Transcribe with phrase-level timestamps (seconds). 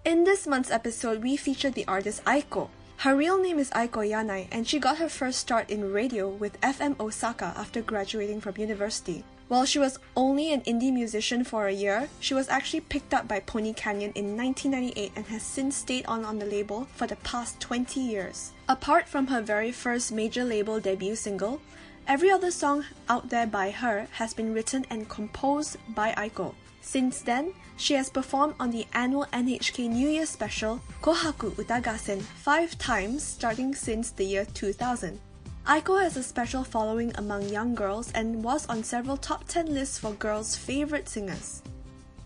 [0.05, 2.69] In this month's episode, we featured the artist Aiko.
[2.95, 6.61] Her real name is Aiko Yanai, and she got her first start in radio with
[6.61, 9.25] FM Osaka after graduating from university.
[9.49, 13.27] While she was only an indie musician for a year, she was actually picked up
[13.27, 17.15] by Pony Canyon in 1998 and has since stayed on on the label for the
[17.17, 18.51] past 20 years.
[18.67, 21.61] Apart from her very first major label debut single,
[22.07, 26.53] every other song out there by her has been written and composed by Aiko.
[26.81, 32.77] Since then, she has performed on the annual NHK New Year special Kohaku Utagassen five
[32.77, 35.19] times starting since the year 2000.
[35.69, 39.99] Aiko has a special following among young girls and was on several top 10 lists
[39.99, 41.61] for girls' favorite singers.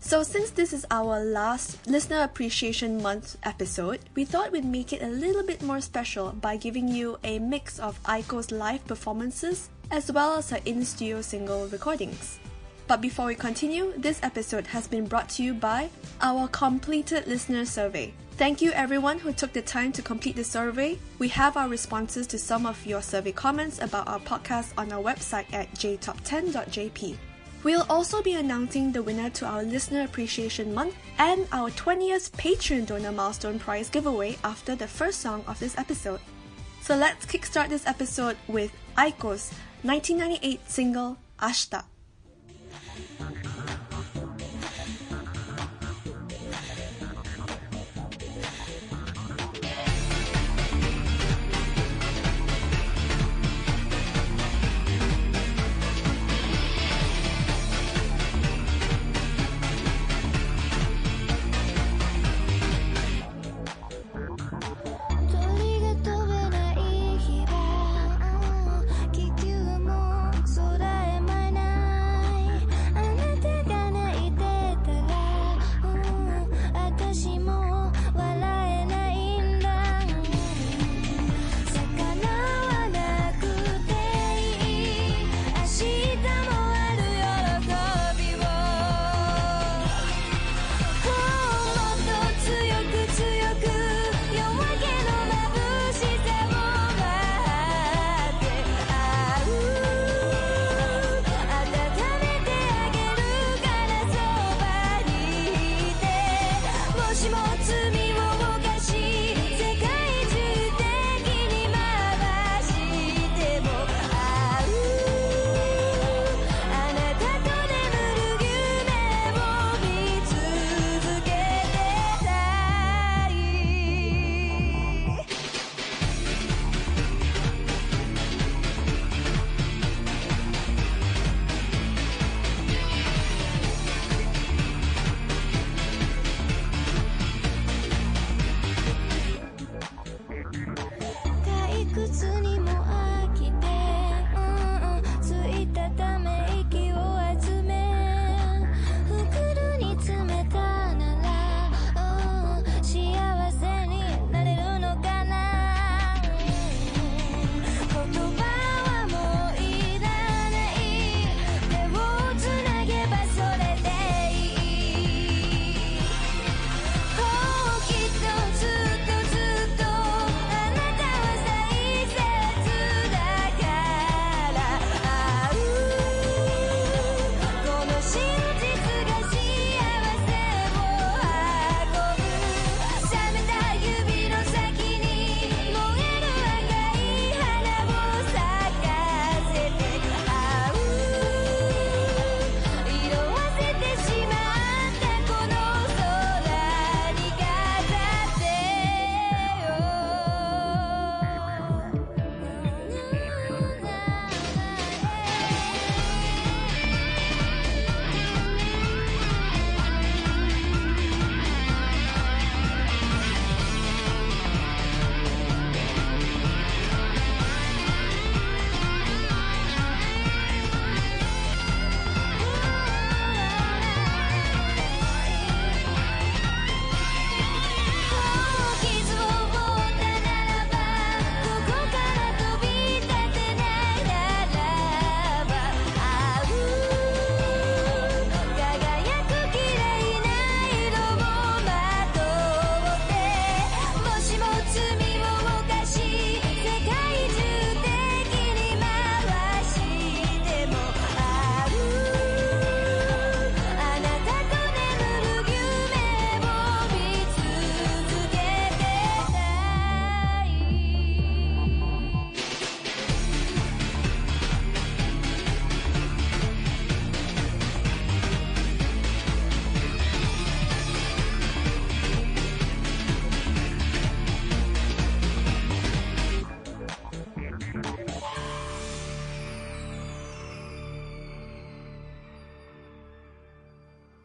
[0.00, 5.02] So, since this is our last Listener Appreciation Month episode, we thought we'd make it
[5.02, 10.10] a little bit more special by giving you a mix of Aiko's live performances as
[10.10, 12.38] well as her in studio single recordings.
[12.86, 15.90] But before we continue, this episode has been brought to you by
[16.22, 18.14] our completed listener survey.
[18.36, 20.98] Thank you everyone who took the time to complete the survey.
[21.20, 25.00] We have our responses to some of your survey comments about our podcast on our
[25.00, 27.16] website at jtop10.jp.
[27.62, 32.86] We'll also be announcing the winner to our Listener Appreciation Month and our 20th Patreon
[32.86, 36.18] Donor Milestone Prize giveaway after the first song of this episode.
[36.82, 39.52] So let's kickstart this episode with Aiko's
[39.84, 41.84] 1998 single Ashita.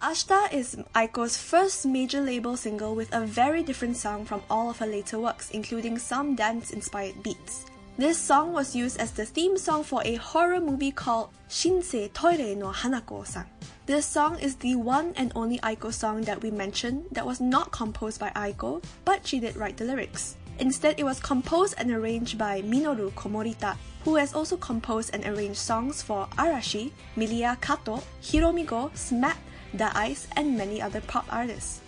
[0.09, 4.79] Ashita is Aiko's first major label single with a very different sound from all of
[4.79, 7.65] her later works, including some dance inspired beats.
[7.95, 12.55] This song was used as the theme song for a horror movie called Shinsei Toire
[12.55, 13.45] no Hanako-san.
[13.85, 17.71] This song is the one and only Aiko song that we mentioned that was not
[17.71, 20.37] composed by Aiko, but she did write the lyrics.
[20.57, 25.59] Instead, it was composed and arranged by Minoru Komorita, who has also composed and arranged
[25.59, 29.37] songs for Arashi, Miliyah Kato, Hiromi Go, SMAP,
[29.73, 31.81] The Ice, and many other pop artists.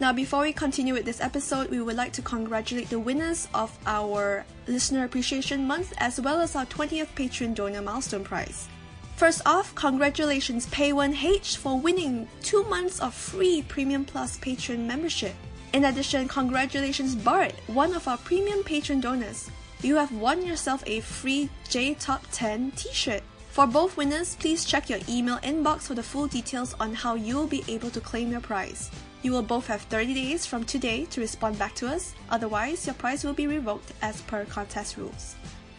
[0.00, 3.76] Now, before we continue with this episode, we would like to congratulate the winners of
[3.86, 8.68] our Listener Appreciation Month as well as our 20th Patreon Donor Milestone Prize.
[9.16, 15.34] First off, congratulations Pay1H for winning two months of free Premium Plus Patreon membership.
[15.72, 19.48] In addition, congratulations Bart, one of our premium patron donors.
[19.82, 23.22] You have won yourself a free J Top 10 t-shirt.
[23.54, 27.36] For both winners, please check your email inbox for the full details on how you
[27.36, 28.90] will be able to claim your prize.
[29.22, 32.96] You will both have 30 days from today to respond back to us, otherwise, your
[32.96, 35.36] prize will be revoked as per contest rules.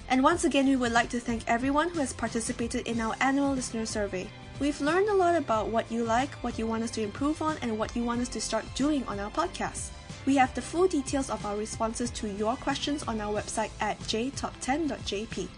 [0.08, 3.52] And once again, we would like to thank everyone who has participated in our annual
[3.52, 4.30] listener survey.
[4.62, 7.58] We've learned a lot about what you like, what you want us to improve on,
[7.62, 9.90] and what you want us to start doing on our podcast.
[10.26, 14.00] We have the full details of our responses to your questions on our website at
[14.00, 15.50] jtop10.jp.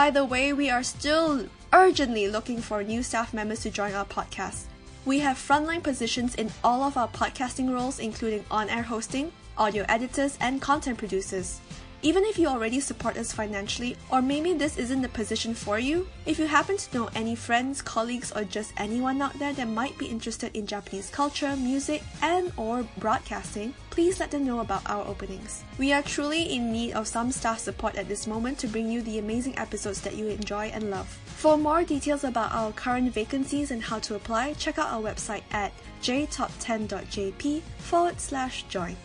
[0.00, 4.06] By the way, we are still urgently looking for new staff members to join our
[4.06, 4.64] podcast.
[5.04, 9.84] We have frontline positions in all of our podcasting roles, including on air hosting, audio
[9.90, 11.60] editors, and content producers.
[12.00, 16.08] Even if you already support us financially, or maybe this isn't the position for you,
[16.24, 19.98] if you happen to know any friends, colleagues, or just anyone out there that might
[19.98, 25.06] be interested in Japanese culture, music, and or broadcasting, please let them know about our
[25.06, 25.62] openings.
[25.76, 29.02] We are truly in need of some staff support at this moment to bring you
[29.02, 31.06] the amazing episodes that you enjoy and love.
[31.26, 35.42] For more details about our current vacancies and how to apply, check out our website
[35.52, 38.96] at jtop10.jp forward slash join.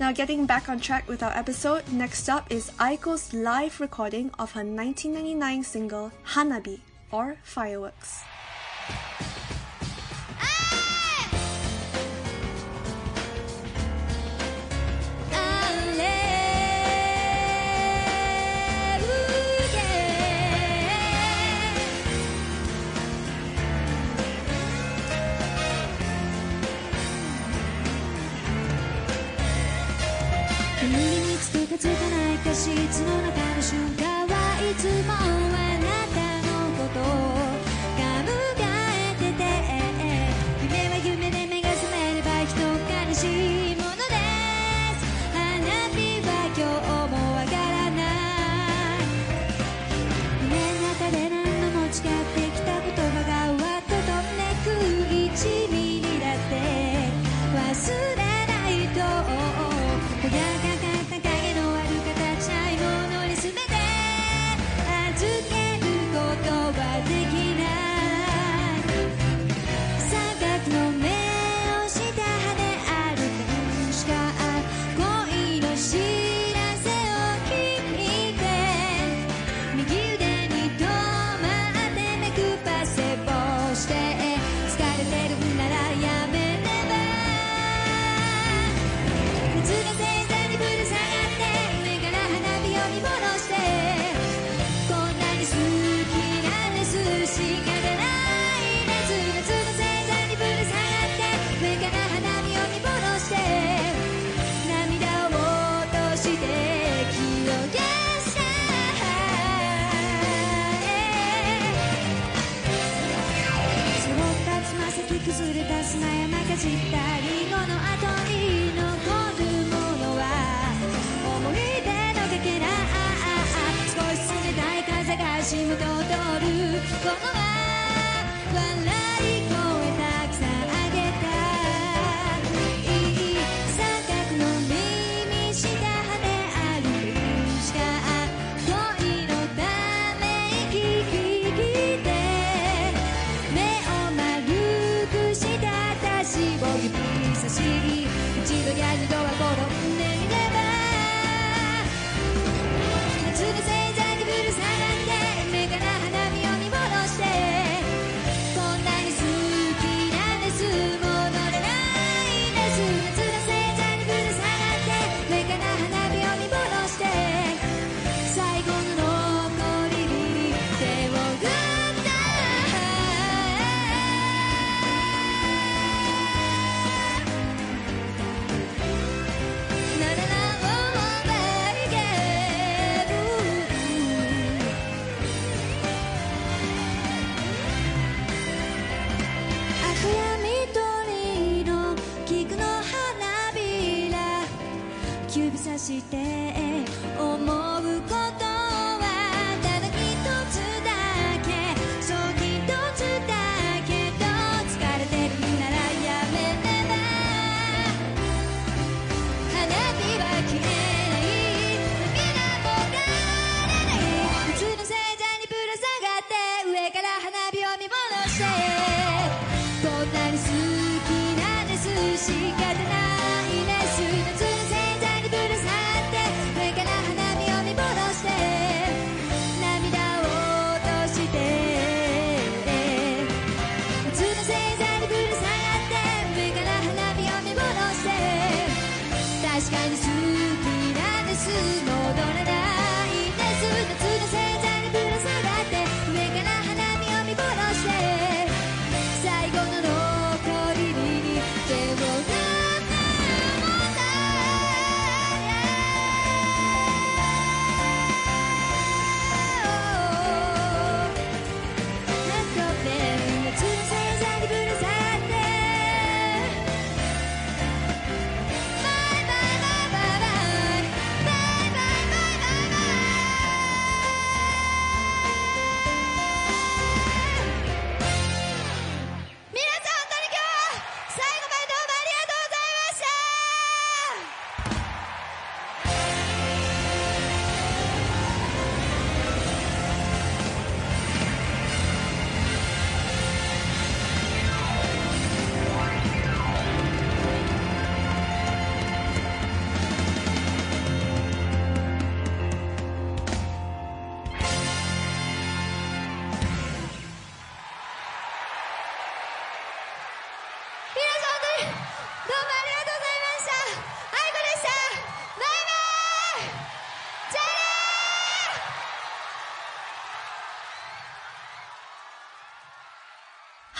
[0.00, 4.52] Now, getting back on track with our episode, next up is Aiko's live recording of
[4.52, 6.80] her 1999 single Hanabi,
[7.12, 9.45] or Fireworks.「
[32.96, 33.35] 素直な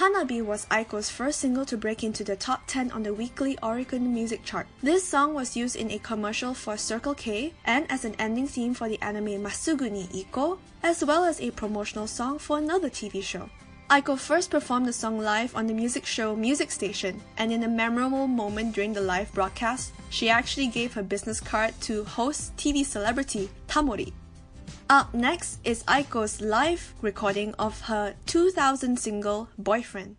[0.07, 4.03] Hanabi was Aiko's first single to break into the top 10 on the weekly Oricon
[4.03, 4.69] music chart.
[4.81, 8.73] This song was used in a commercial for Circle K and as an ending theme
[8.73, 13.51] for the anime Masuguni Iko, as well as a promotional song for another TV show.
[13.91, 17.69] Aiko first performed the song live on the music show Music Station, and in a
[17.69, 22.87] memorable moment during the live broadcast, she actually gave her business card to host TV
[22.87, 24.13] celebrity Tamori.
[24.89, 30.17] Up next is Aiko's live recording of her 2000 single Boyfriend.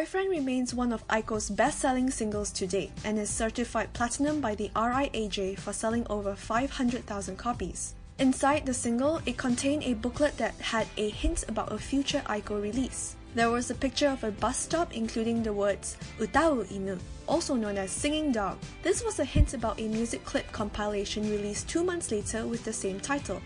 [0.00, 4.54] Boyfriend remains one of Aiko's best selling singles to date and is certified platinum by
[4.54, 7.92] the RIAJ for selling over 500,000 copies.
[8.18, 12.62] Inside the single, it contained a booklet that had a hint about a future Aiko
[12.62, 13.14] release.
[13.34, 17.76] There was a picture of a bus stop including the words Utau Inu, also known
[17.76, 18.56] as Singing Dog.
[18.82, 22.72] This was a hint about a music clip compilation released two months later with the
[22.72, 23.42] same title.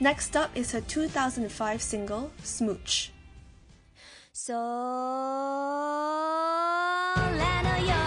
[0.00, 3.13] Next up is her 2005 single, Smooch.
[4.46, 4.58] 空
[7.62, 8.03] のよ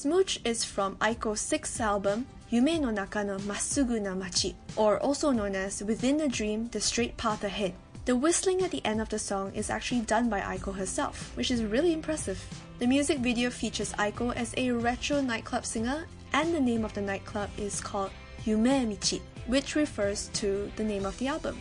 [0.00, 5.30] Smooch is from Aiko's sixth album, Yume no Naka no Massugu na Michi, or also
[5.30, 7.74] known as Within the Dream, The Straight Path Ahead.
[8.06, 11.50] The whistling at the end of the song is actually done by Aiko herself, which
[11.50, 12.42] is really impressive.
[12.78, 17.02] The music video features Aiko as a retro nightclub singer, and the name of the
[17.02, 18.10] nightclub is called
[18.46, 21.60] Yume Michi, which refers to the name of the album.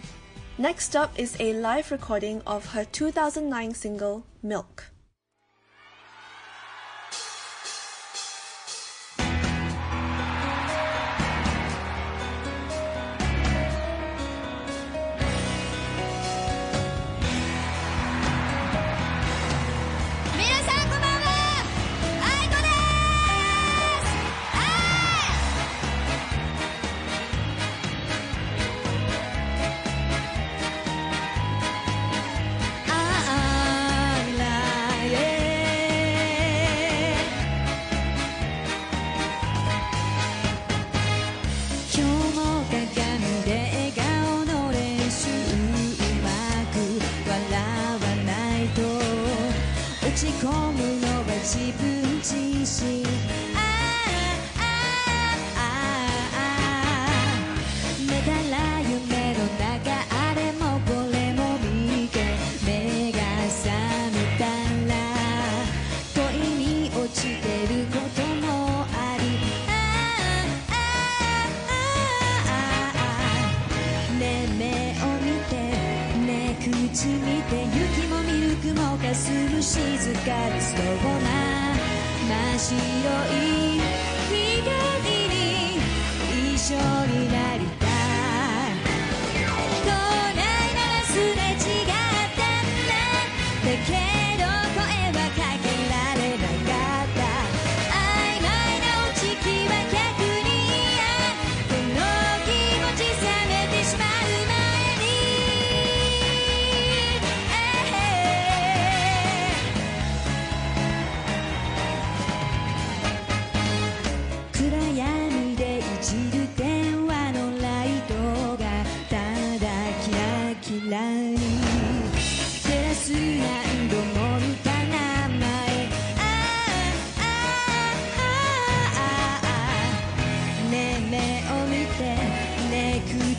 [0.57, 4.85] Next up is a live recording of her 2009 single, Milk.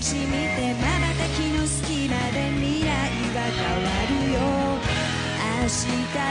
[0.00, 0.16] まば
[1.12, 4.40] たきの隙間で未来は変わるよ。
[5.60, 5.76] 明日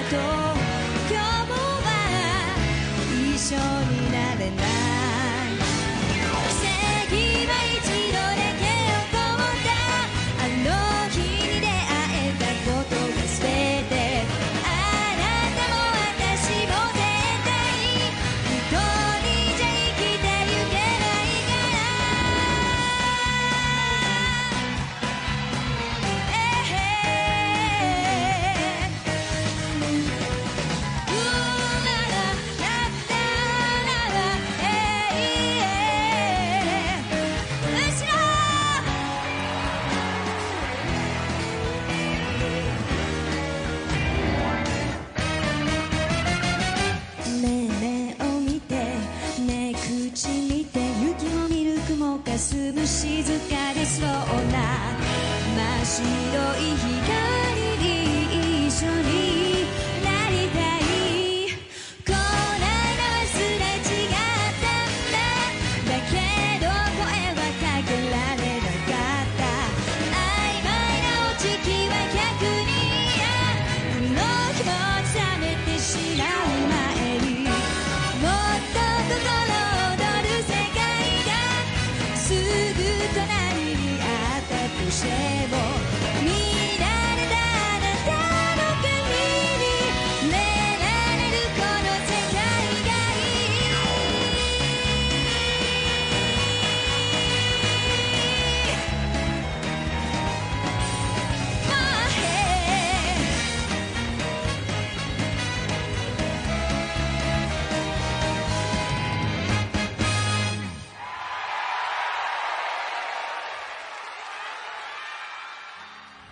[0.09, 0.15] と
[1.07, 1.53] 今日
[1.85, 1.93] は
[3.13, 3.57] 一緒
[3.93, 3.98] に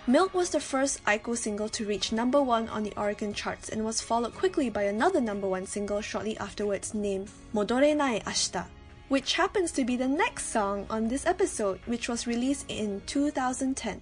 [0.08, 3.84] Milk was the first Aiko single to reach number one on the Oricon charts and
[3.84, 8.64] was followed quickly by another number one single shortly afterwards named Modore Nai Ashita,
[9.08, 14.00] which happens to be the next song on this episode, which was released in 2010.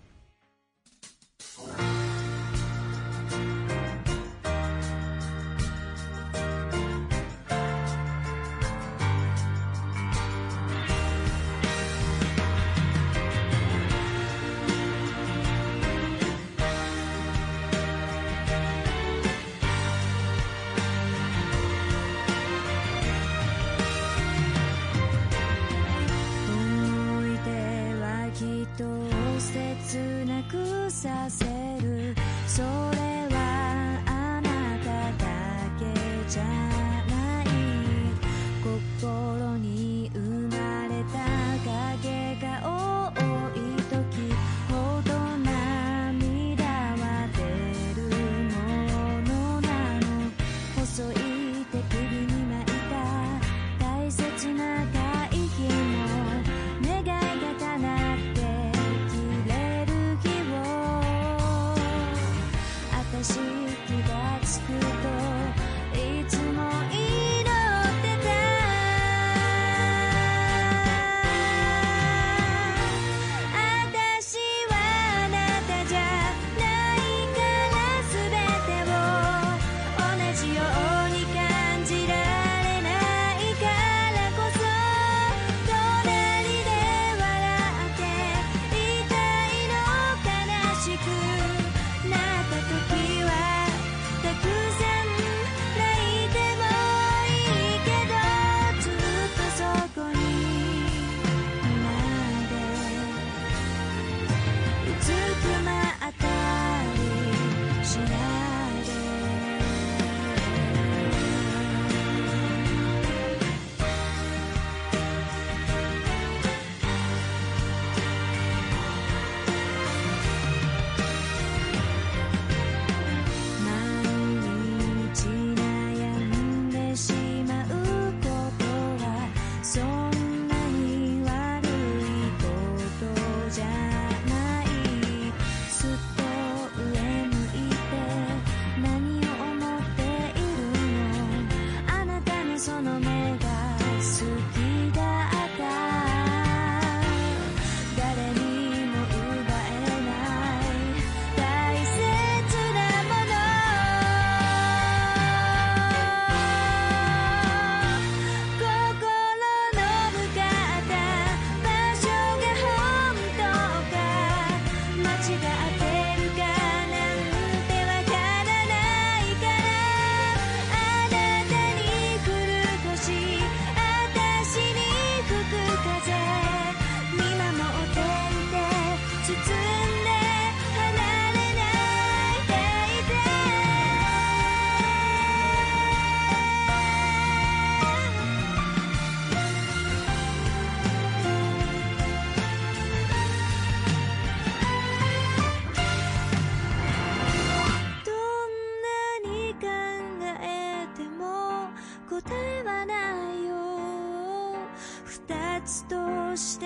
[202.16, 202.94] 答えはな
[203.34, 204.56] いよ。
[205.04, 206.65] 二つとして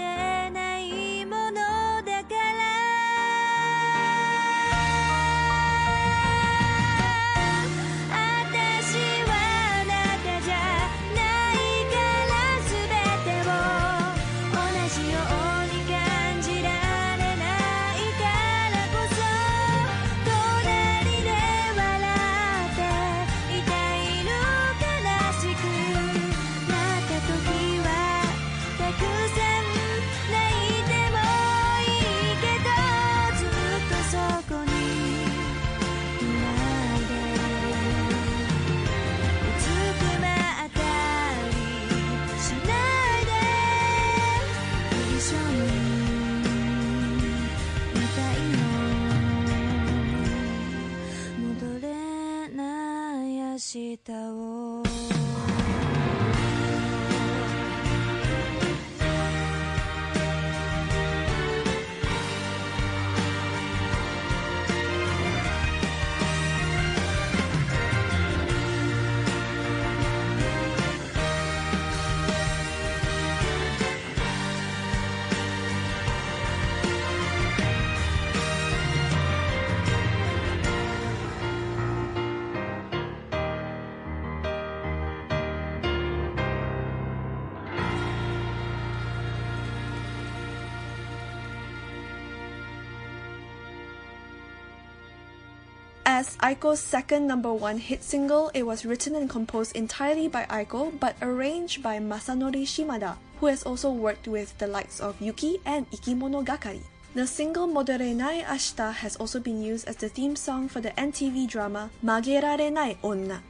[96.20, 100.92] As Aiko's second number one hit single, it was written and composed entirely by Aiko
[101.00, 105.90] but arranged by Masanori Shimada, who has also worked with the likes of Yuki and
[105.92, 106.82] Ikimonogakari.
[107.14, 110.90] The single Modore Nai Ashita has also been used as the theme song for the
[110.90, 113.42] NTV drama Magerare Nai Onna.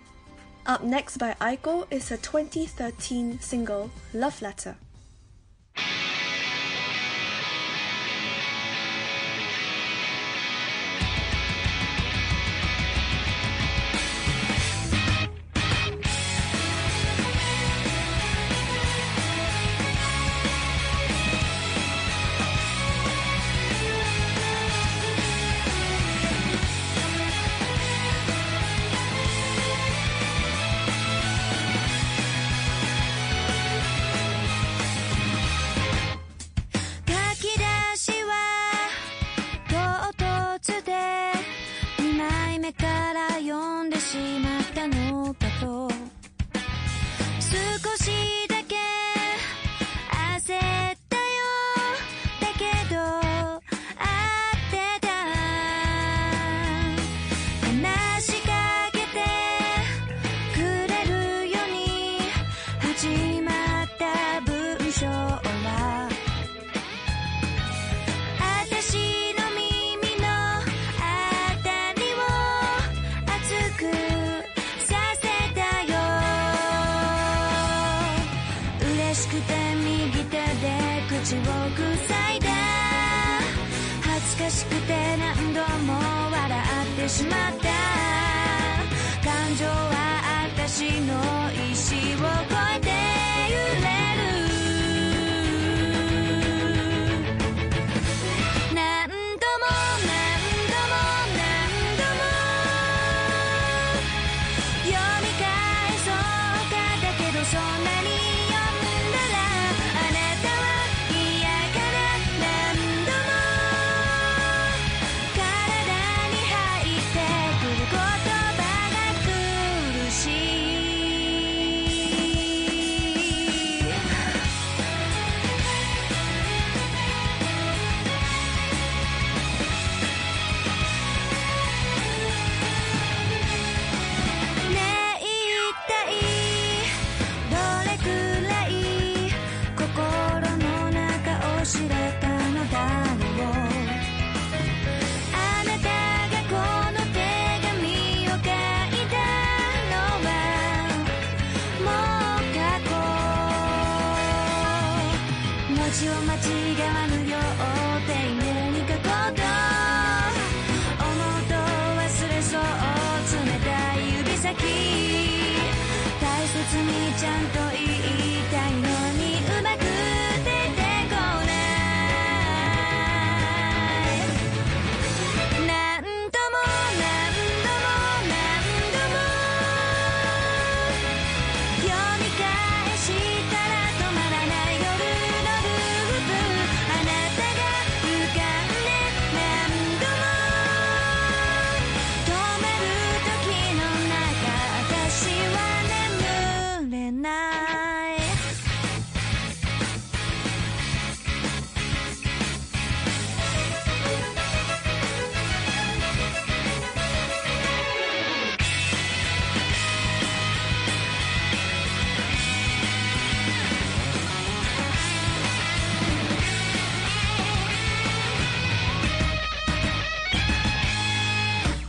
[0.65, 4.77] Up next by Aiko is her 2013 single Love Letter.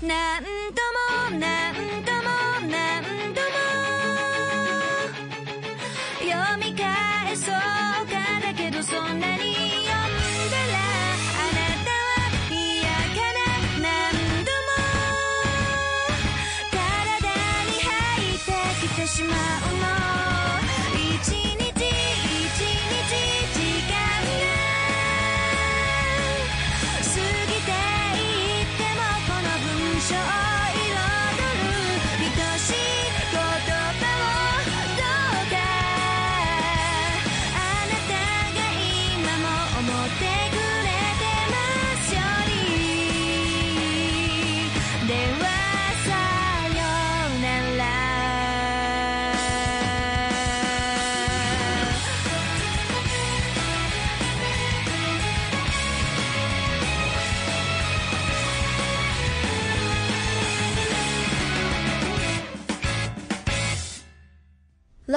[0.01, 0.60] なん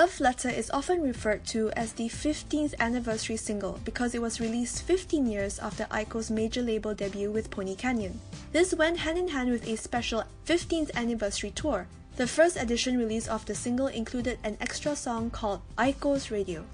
[0.04, 4.82] Love Letter is often referred to as the 15th anniversary single because it was released
[4.82, 8.20] 15 years after Aiko's major label debut with Pony Canyon.
[8.52, 11.86] This went hand in hand with a special 15th anniversary tour.
[12.16, 16.66] The first edition release of the single included an extra song called Aiko's Radio.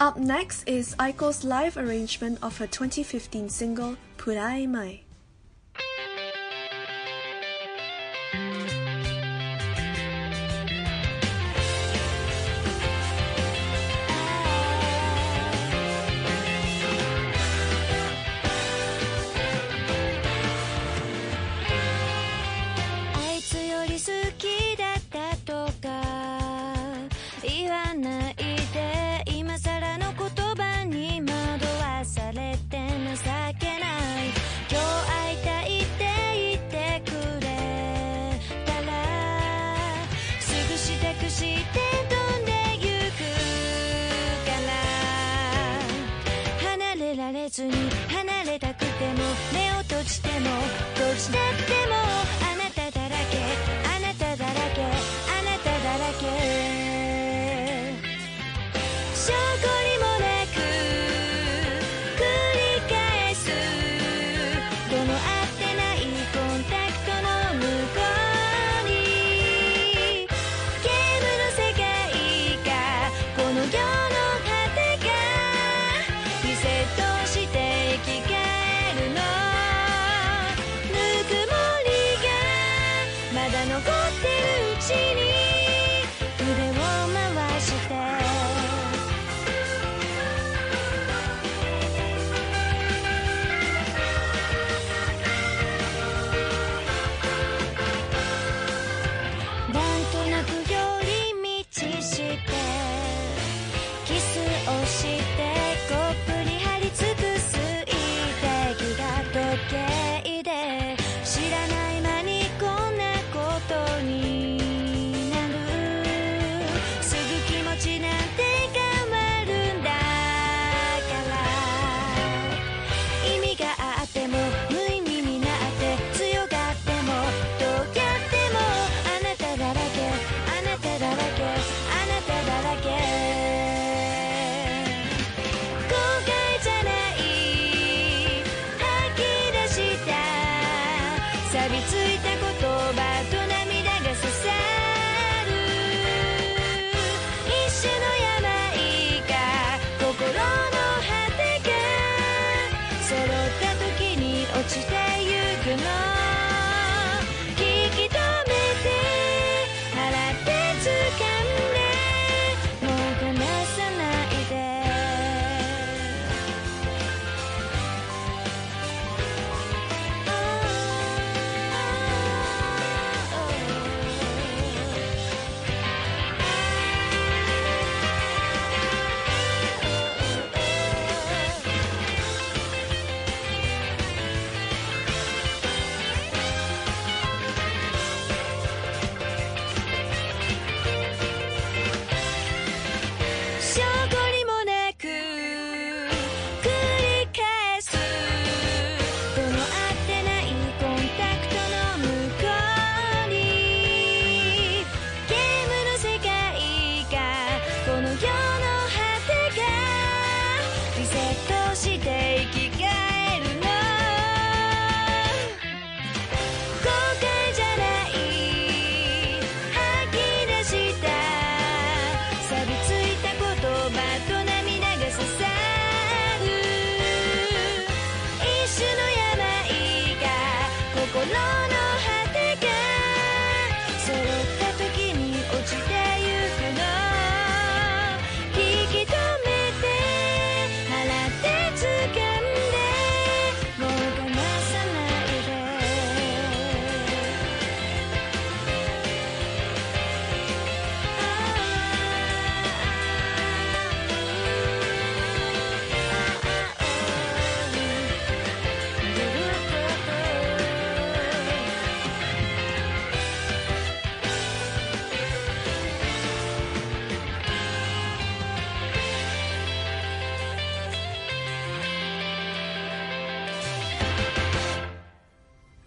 [0.00, 5.00] Up next is Aiko's live arrangement of her 2015 single Purai Mai.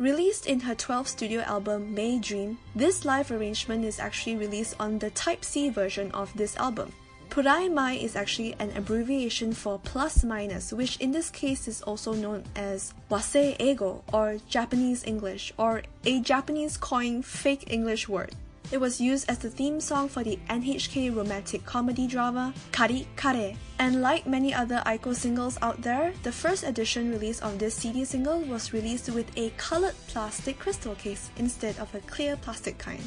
[0.01, 4.97] Released in her 12th studio album May Dream, this live arrangement is actually released on
[4.97, 6.91] the Type C version of this album.
[7.29, 12.13] Purai Mai is actually an abbreviation for plus minus, which in this case is also
[12.13, 18.33] known as Wasei Eigo or Japanese English or a Japanese coin fake English word.
[18.71, 23.53] It was used as the theme song for the NHK romantic comedy drama Kari Kare.
[23.79, 28.05] And like many other Aiko singles out there, the first edition release of this CD
[28.05, 33.03] single was released with a colored plastic crystal case instead of a clear plastic kind.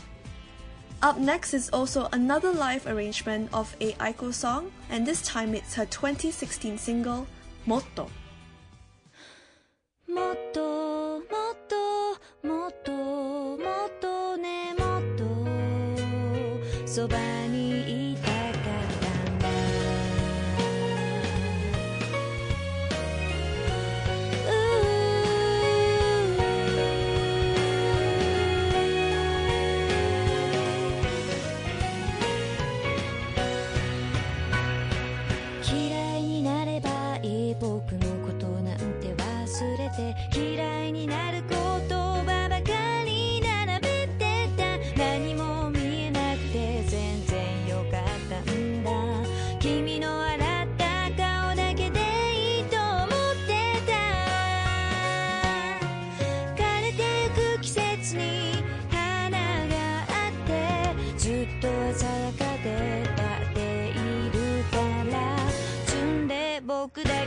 [1.01, 5.75] Up next is also another live arrangement of a Aiko song, and this time it's
[5.75, 7.27] her 2016 single,
[7.67, 8.11] Motto.
[10.07, 11.25] もっともっ
[11.67, 14.94] ともっともっとねもっと
[16.95, 17.34] so bad.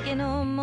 [0.07, 0.56] You know.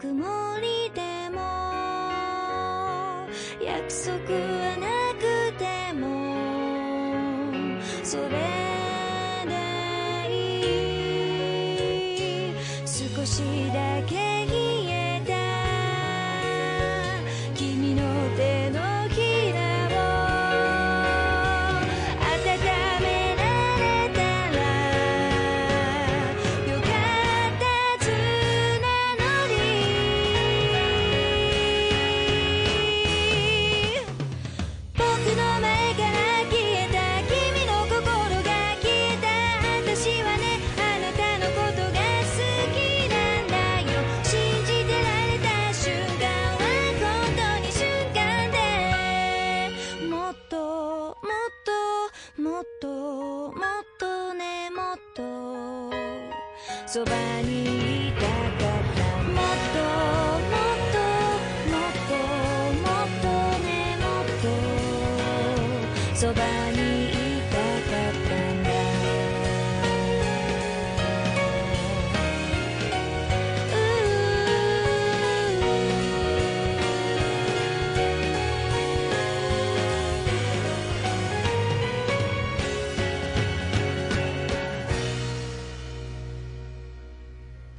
[0.00, 0.14] 曇
[0.60, 1.40] りでも
[3.62, 4.59] 約束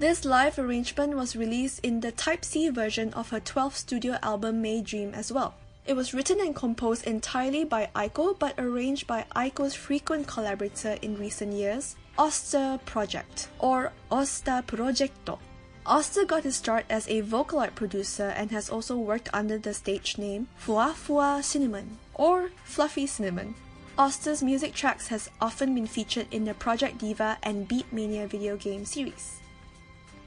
[0.02, 4.60] This live arrangement was released in the Type C version of her 12th studio album
[4.60, 5.54] May Dream as well.
[5.86, 11.20] It was written and composed entirely by Aiko but arranged by Aiko's frequent collaborator in
[11.20, 15.38] recent years, Oster Project, or Osta Progetto.
[15.86, 20.18] Oster got his start as a Vocaloid producer and has also worked under the stage
[20.18, 23.54] name Fuwa Fuwa Cinnamon, or Fluffy Cinnamon.
[24.00, 28.58] Oster's music tracks has often been featured in the Project Diva and Beat Mania video
[28.58, 29.41] game series.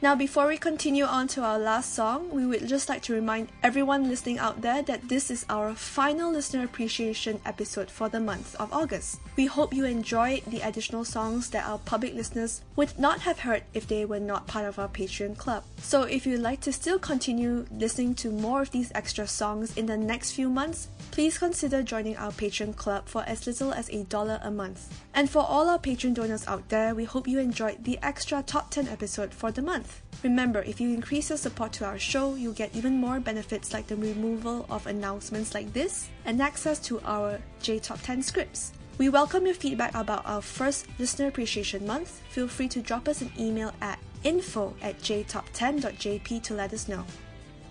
[0.05, 3.49] Now, before we continue on to our last song, we would just like to remind
[3.63, 8.55] everyone listening out there that this is our final listener appreciation episode for the month
[8.57, 9.19] of August.
[9.35, 13.63] We hope you enjoyed the additional songs that our public listeners would not have heard
[13.73, 15.65] if they were not part of our Patreon club.
[15.79, 19.87] So, if you'd like to still continue listening to more of these extra songs in
[19.87, 24.05] the next few months, please consider joining our Patreon club for as little as a
[24.05, 25.01] dollar a month.
[25.15, 28.71] And for all our Patreon donors out there, we hope you enjoyed the extra top
[28.71, 29.94] 10 episode for the month.
[30.23, 33.87] Remember, if you increase your support to our show, you'll get even more benefits like
[33.87, 38.73] the removal of announcements like this and access to our J Top 10 scripts.
[38.97, 42.23] We welcome your feedback about our first Listener Appreciation Month.
[42.31, 47.05] Feel free to drop us an email at info at jtop10.jp to let us know.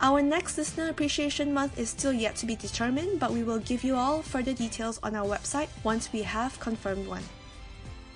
[0.02, 3.84] Our next Listener Appreciation Month is still yet to be determined, but we will give
[3.86, 7.24] you all further details on our website once we have confirmed one.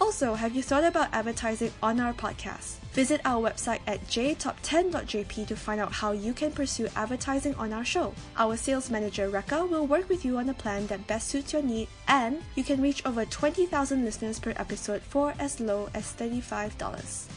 [0.02, 2.76] Also, have you thought about advertising on our podcast?
[2.98, 7.86] Visit our website at jtop10.jp to find out how you can pursue advertising on our
[7.86, 8.12] show.
[8.38, 11.62] Our sales manager Reika will work with you on a plan that best suits your
[11.62, 17.28] need, and you can reach over 20,000 listeners per episode for as low as $35.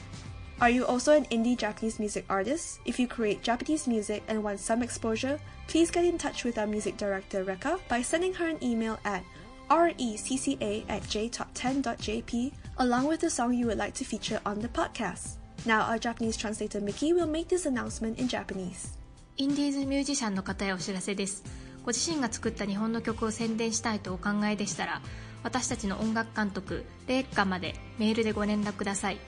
[0.63, 2.81] Are you also an indie Japanese music artist?
[2.87, 5.39] If you create Japanese music and want some exposure,
[5.69, 9.23] please get in touch with our music director Reika by sending her an email at
[9.69, 15.40] recca at jtop10.jp along with the song you would like to feature on the podcast.
[15.67, 18.97] Now, our Japanese translator Miki will make this announcement in Japanese.
[19.37, 21.43] インディーズミュージシャンの方へお知らせです。
[21.85, 25.01] ご自身が作った日本の曲を宣伝したいとお考えでしたら
[25.43, 29.19] 私たちの音楽監督レイカまでメールでご連絡ください。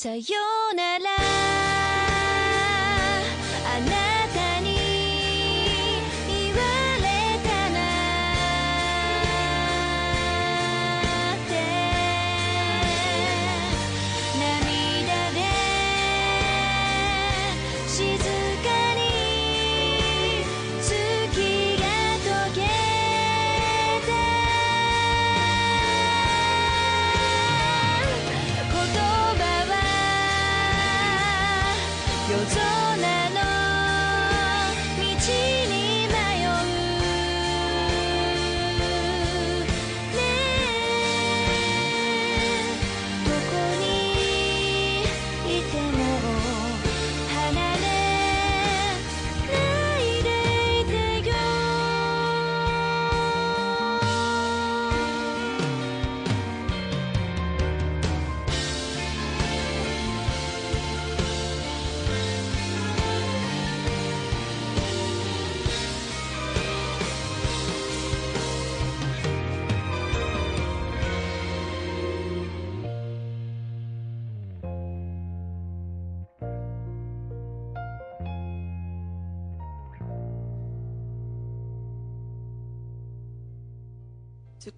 [0.00, 0.49] 才有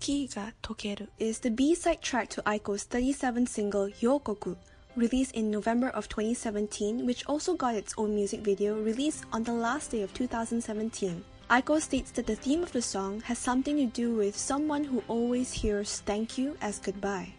[0.02, 4.56] Tsukiga Tokeru is the B-side track to Aiko's 37th single Yokoku,
[4.96, 9.52] released in November of 2017, which also got its own music video released on the
[9.52, 11.22] last day of 2017.
[11.48, 15.04] Aiko states that the theme of the song has something to do with someone who
[15.06, 17.32] always hears thank you as goodbye.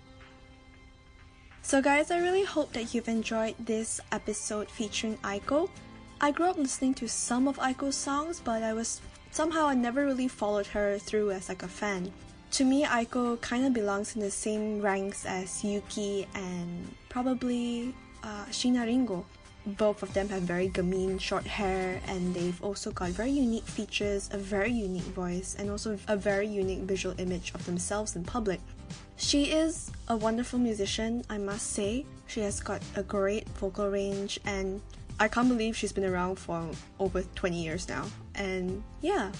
[1.63, 5.69] So, guys, I really hope that you've enjoyed this episode featuring Aiko.
[6.21, 9.01] I grew up listening to some of Aiko's songs, but I was
[9.31, 12.13] somehow I never really followed her through as like a fan.
[12.53, 18.45] To me, Aiko kind of belongs in the same ranks as Yuki and probably uh,
[18.51, 19.25] Shiina Ringo.
[19.65, 24.29] Both of them have very gamin short hair and they've also got very unique features,
[24.31, 28.61] a very unique voice, and also a very unique visual image of themselves in public.
[29.15, 32.05] She is a wonderful musician, I must say.
[32.27, 34.79] She has got a great vocal range and
[35.19, 38.05] I can't believe she's been around for over 20 years now.
[38.35, 39.31] And yeah.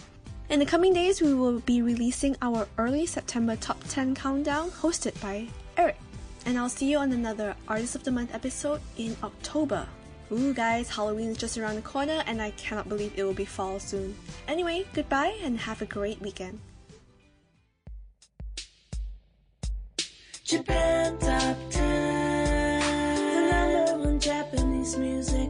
[0.49, 5.19] In the coming days, we will be releasing our early September top 10 countdown hosted
[5.21, 5.97] by Eric.
[6.45, 9.87] And I'll see you on another Artist of the Month episode in October.
[10.31, 13.45] Ooh, guys, Halloween is just around the corner and I cannot believe it will be
[13.45, 14.15] fall soon.
[14.47, 16.59] Anyway, goodbye and have a great weekend.
[20.43, 22.79] Japan Top 10.
[23.33, 25.49] The number one Japanese music